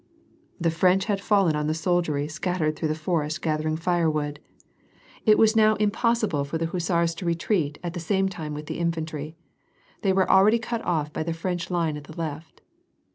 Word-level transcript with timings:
Tlie 0.63 0.71
French 0.73 1.05
had 1.05 1.21
fallen 1.21 1.55
on 1.55 1.67
the 1.67 1.75
soldiery 1.75 2.27
scattered 2.27 2.75
through 2.75 2.87
the 2.87 2.95
forest 2.95 3.39
gathering 3.43 3.77
firewood. 3.77 4.39
It 5.27 5.37
was 5.37 5.55
now 5.55 5.75
impossible 5.75 6.43
for 6.43 6.57
the 6.57 6.65
hus 6.65 6.89
WAR 6.89 7.01
AND 7.01 7.07
PEACE. 7.09 7.13
223 7.13 7.13
sars 7.13 7.15
to 7.19 7.53
retreat 7.53 7.79
at 7.83 7.93
the 7.93 7.99
same 7.99 8.27
time 8.27 8.55
with 8.55 8.65
the 8.65 8.79
infantry. 8.79 9.35
They 10.01 10.11
were 10.11 10.27
already 10.27 10.57
cut 10.57 10.83
off 10.83 11.13
by 11.13 11.21
the 11.21 11.33
French 11.33 11.69
line 11.69 11.97
at 11.97 12.05
the 12.05 12.17
left. 12.19 12.61